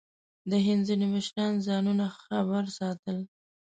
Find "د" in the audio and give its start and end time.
0.49-0.51